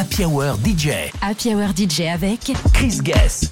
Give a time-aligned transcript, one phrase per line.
[0.00, 1.12] Happy Hour DJ.
[1.20, 3.50] Happy Hour DJ avec Chris Guess.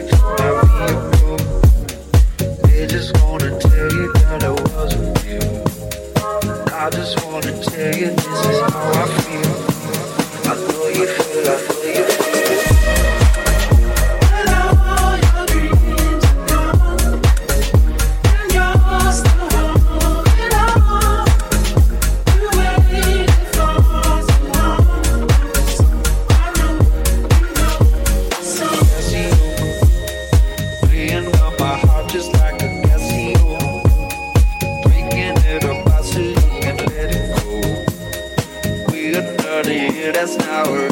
[0.00, 0.31] back.
[40.22, 40.91] last hour.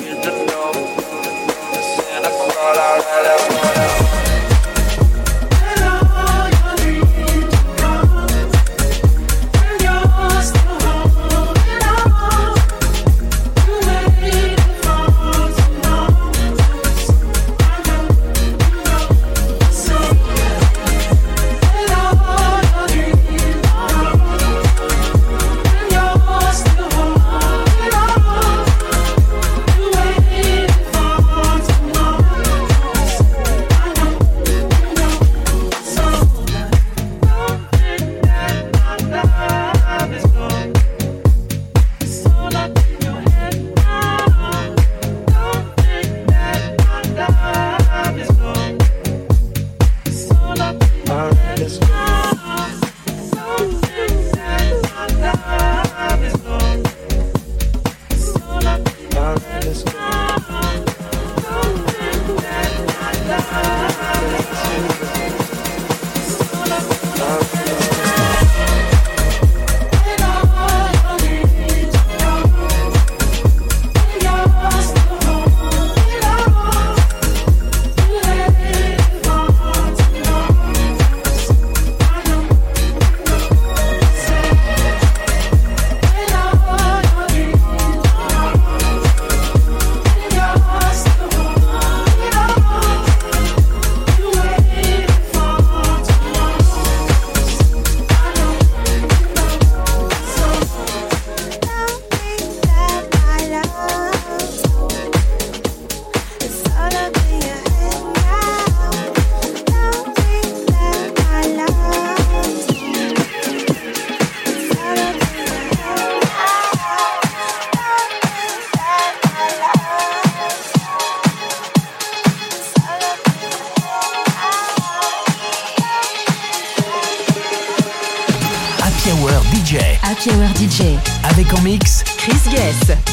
[131.50, 132.04] Comics.
[132.04, 133.09] Chris Guess.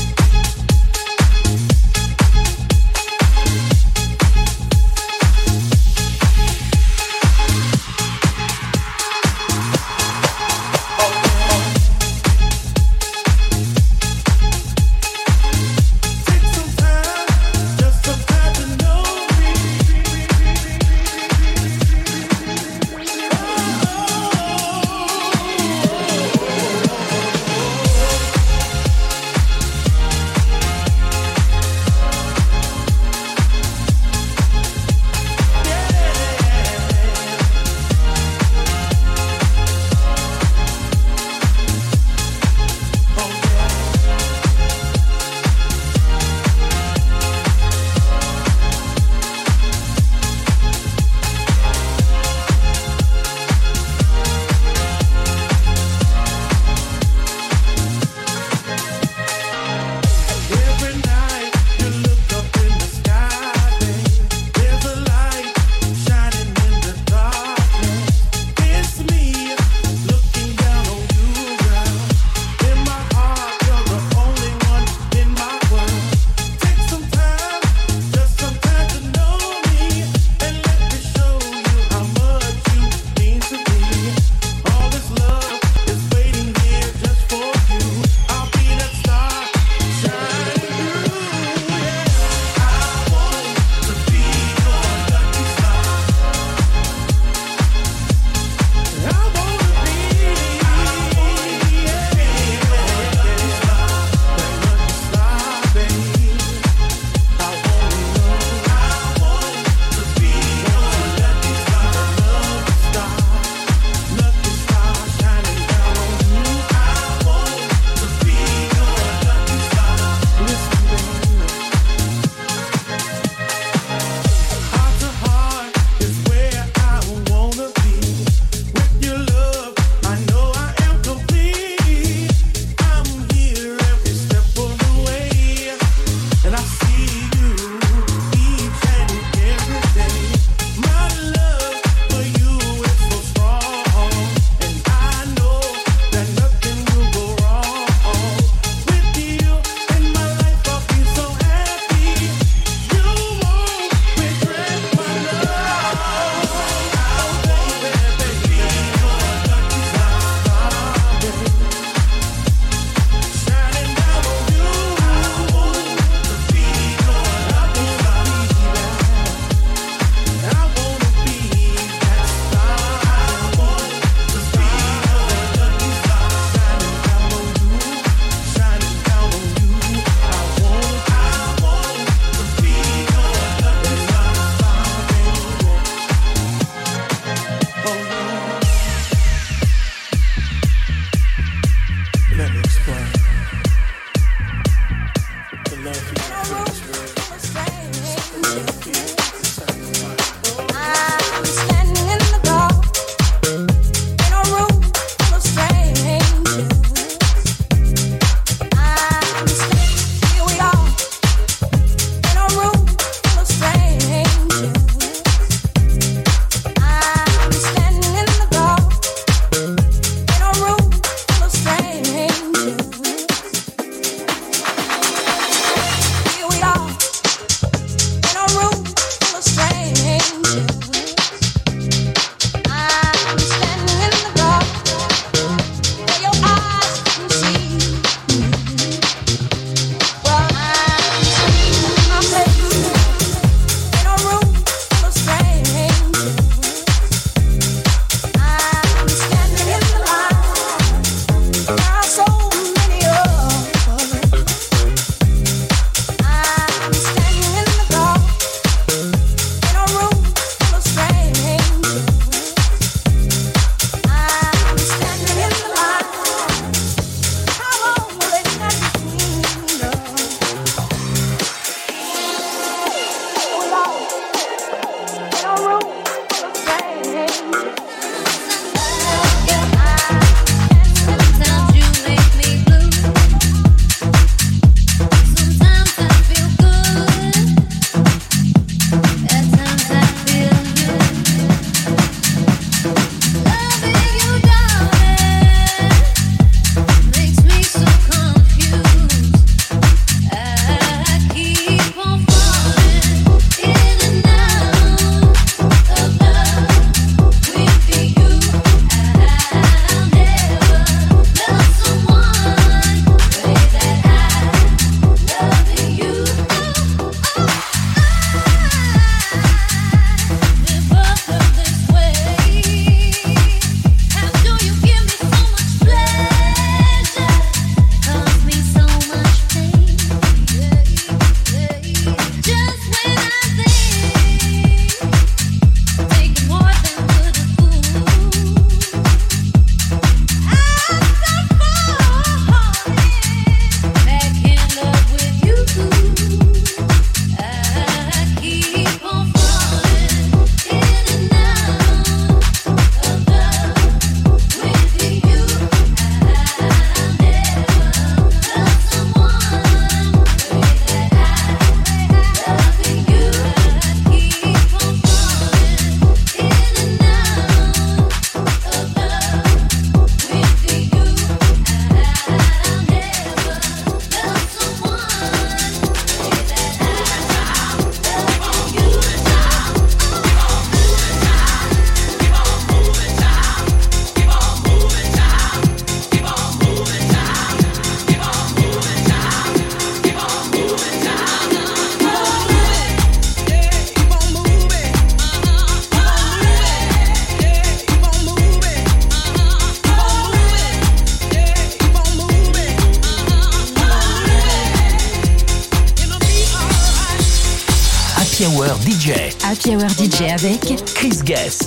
[409.07, 409.31] DJ.
[409.41, 410.59] Happy Hour DJ avec
[410.93, 411.59] Kriss Guess.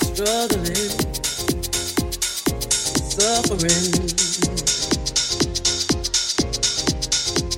[0.00, 0.88] Struggling,
[2.96, 3.92] suffering.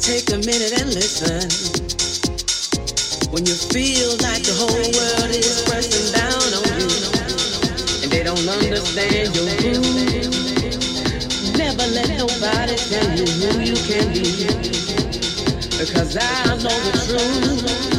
[0.01, 1.49] Take a minute and listen.
[3.31, 6.91] When you feel like the whole world is pressing down on you,
[8.03, 9.87] and they don't understand your groove.
[11.57, 14.84] Never let nobody tell you who you can be.
[15.87, 17.94] Because I know the truth.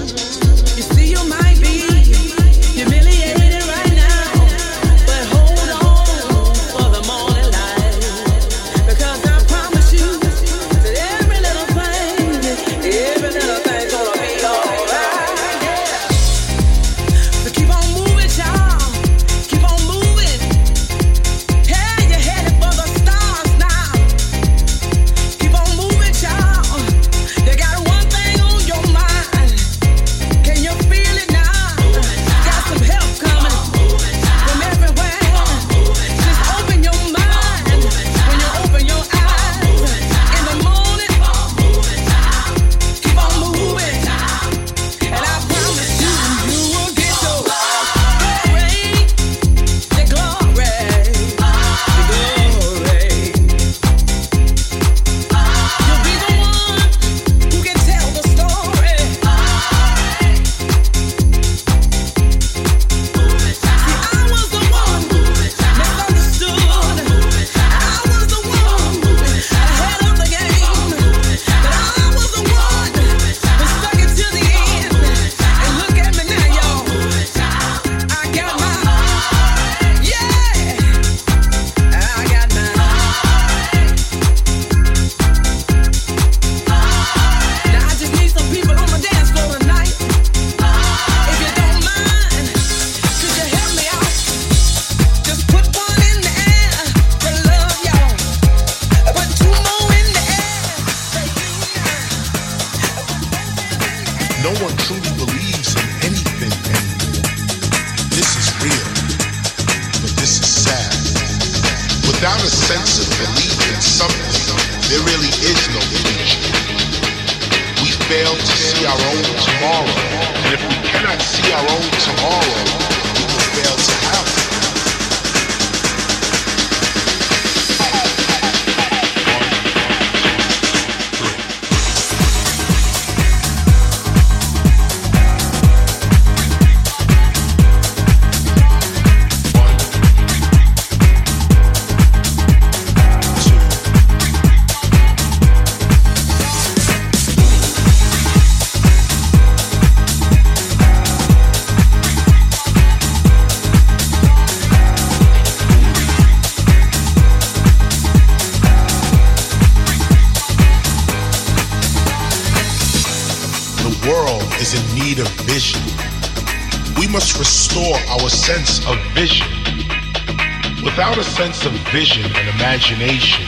[171.35, 173.43] Sense of vision and imagination,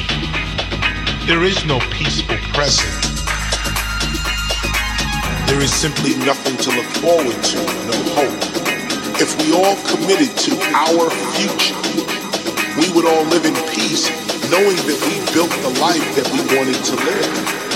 [1.26, 2.92] there is no peaceful present.
[5.48, 8.38] There is simply nothing to look forward to, no hope.
[9.22, 11.10] If we all committed to our
[11.40, 11.80] future,
[12.78, 14.10] we would all live in peace,
[14.52, 17.67] knowing that we built the life that we wanted to live.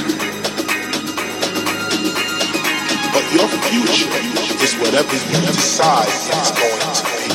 [3.32, 4.12] Your future
[4.60, 7.32] is whatever you decide it's going to be.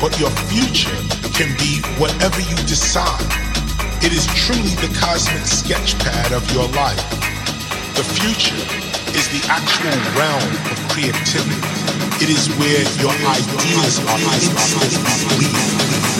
[0.00, 0.98] But your future
[1.38, 3.22] can be whatever you decide.
[4.02, 6.98] It is truly the cosmic sketchpad of your life.
[7.94, 8.58] The future
[9.14, 11.62] is the actual realm of creativity.
[12.18, 16.17] It is where your ideas are instantly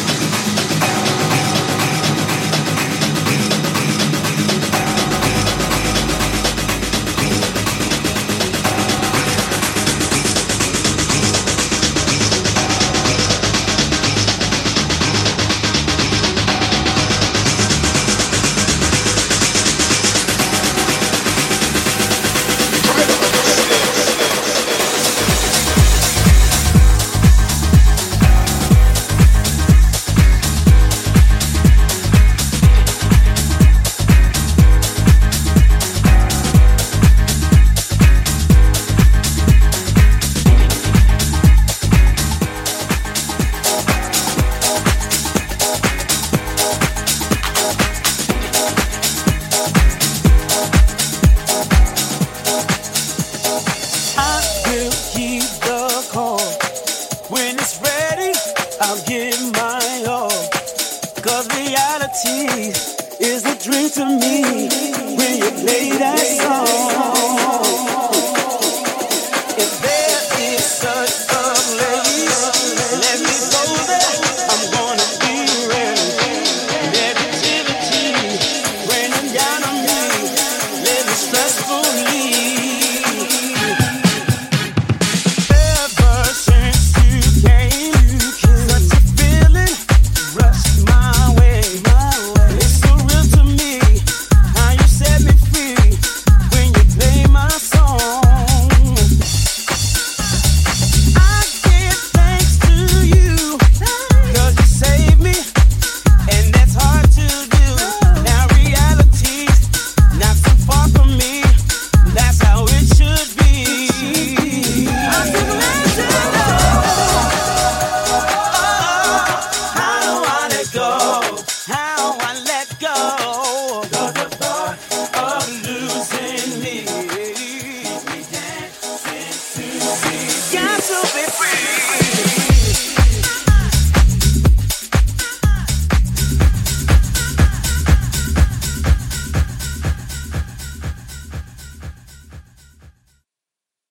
[65.88, 66.14] mira